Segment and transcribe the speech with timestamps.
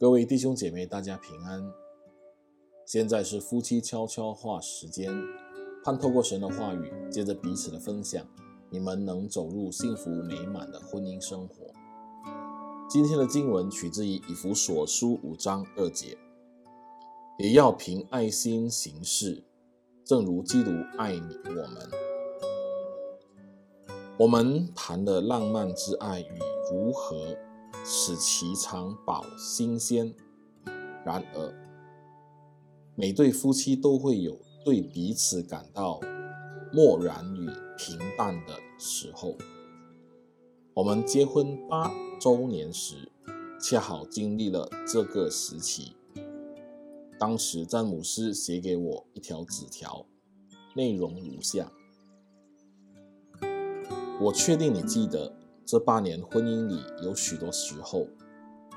[0.00, 1.62] 各位弟兄姐妹，大家平安。
[2.86, 5.12] 现在是夫妻悄悄话时间，
[5.84, 8.26] 盼透过神的话语，借着彼此的分享，
[8.70, 11.66] 你们能走入幸福美满的婚姻生活。
[12.88, 16.16] 今天的经文取自于以弗所书五章二节，
[17.38, 19.44] 也要凭爱心行事，
[20.02, 21.90] 正如基督爱你我们。
[24.18, 26.38] 我们谈的浪漫之爱与
[26.72, 27.36] 如何
[27.84, 30.14] 使其长保新鲜。
[31.04, 31.54] 然而，
[32.94, 36.00] 每对夫妻都会有对彼此感到
[36.72, 37.48] 漠然与
[37.78, 39.36] 平淡的时候。
[40.74, 43.10] 我们结婚八周年时，
[43.60, 45.96] 恰好经历了这个时期。
[47.18, 50.06] 当时詹姆斯写给我一条纸条，
[50.74, 51.70] 内容如下。
[54.20, 55.34] 我确定你记得，
[55.70, 58.04] 这八年婚姻里有许多时候，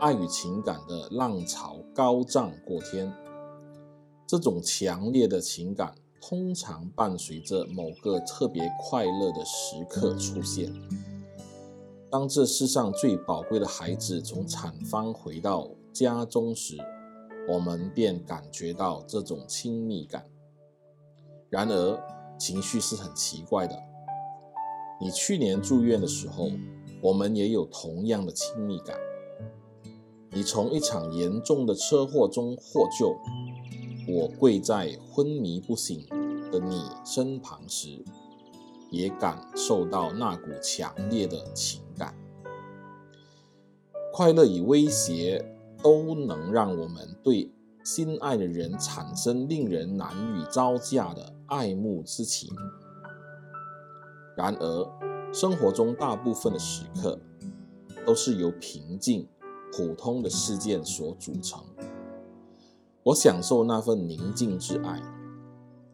[0.00, 3.10] 爱与情感的浪潮高涨过天。
[4.26, 10.70] 这种强烈的情感通常伴随着某个特别快乐的时刻出现。
[12.10, 16.76] 当这世上最宝贵的孩子从产房回到家中时，
[17.48, 20.26] 我们便感觉到这种亲密感。
[21.48, 21.98] 然而，
[22.38, 23.74] 情绪是很奇怪的。
[25.04, 26.50] 你去年住院的时候，
[27.02, 28.96] 我们也有同样的亲密感。
[30.30, 33.14] 你从一场严重的车祸中获救，
[34.08, 36.06] 我跪在昏迷不醒
[36.50, 38.02] 的你身旁时，
[38.90, 42.14] 也感受到那股强烈的情感。
[44.10, 45.44] 快乐与威胁
[45.82, 47.52] 都能让我们对
[47.84, 52.48] 心爱的人产生令人难以招架的爱慕之情。
[54.36, 57.18] 然而，生活中大部分的时刻
[58.06, 59.28] 都是由平静、
[59.72, 61.62] 普通的事件所组成。
[63.04, 65.00] 我享受那份宁静之爱，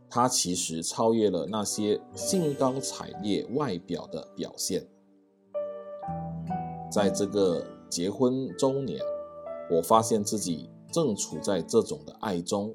[0.08, 4.86] 它其实超越了那些兴高采烈外表的表现。
[6.90, 9.00] 在这个结婚周年，
[9.70, 12.74] 我发现自己正处在这种的爱中。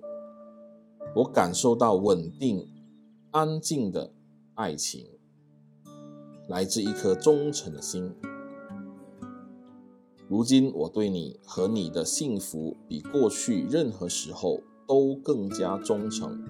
[1.15, 2.67] 我感受到稳定、
[3.31, 4.11] 安静的
[4.55, 5.07] 爱情。
[6.47, 8.13] 来自一颗忠诚的心。
[10.27, 16.43] 如今，我对你和你的幸福比过去任何时候都更加忠诚。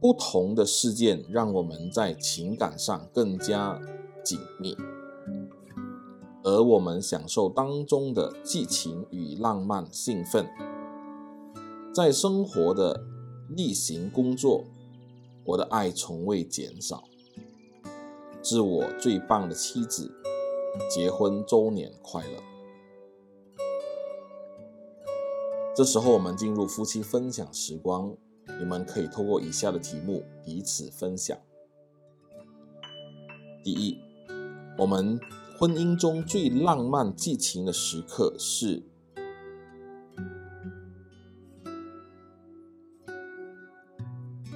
[0.00, 3.80] 不同的事件让我们在情感上更加
[4.24, 4.76] 紧密，
[6.44, 10.46] 而我们享受当中的激情与浪漫兴奋。
[11.92, 13.04] 在生活的
[13.48, 14.64] 例行工作，
[15.44, 17.02] 我的爱从未减少。
[18.48, 20.10] 致我最棒的妻子，
[20.88, 22.42] 结婚周年快乐！
[25.76, 28.16] 这时候，我们进入夫妻分享时光，
[28.58, 31.36] 你们可以透过以下的题目彼此分享。
[33.62, 33.98] 第一，
[34.78, 35.20] 我们
[35.58, 38.82] 婚姻中最浪漫激情的时刻是？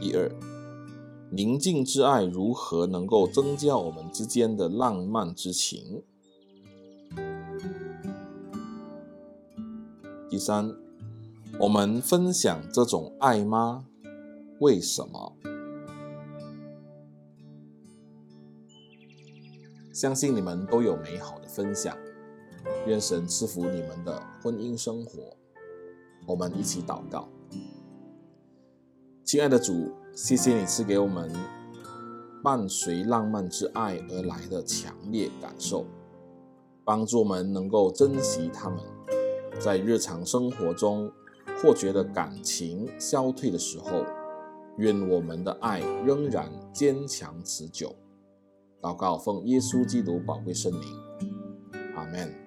[0.01, 0.52] 第二。
[1.35, 6.03] 宁静之爱如何能够增加我们之间的浪漫之情？
[10.29, 10.77] 第三，
[11.59, 13.87] 我们分享这种爱吗？
[14.61, 15.35] 为什么？
[19.91, 21.97] 相信你们都有美好的分享，
[22.87, 25.35] 愿神赐福你们的婚姻生活。
[26.27, 27.27] 我们一起祷告，
[29.25, 29.91] 亲爱的主。
[30.15, 31.33] 谢谢你赐给我们
[32.43, 35.87] 伴随浪漫之爱而来的强烈感受，
[36.85, 38.79] 帮助我们能够珍惜他们。
[39.59, 41.11] 在日常生活中
[41.57, 44.05] 或觉得感情消退的时候，
[44.77, 47.95] 愿我们的爱仍然坚强持久。
[48.83, 50.83] 祷告奉耶稣基督宝贵圣名，
[51.97, 52.42] 阿门。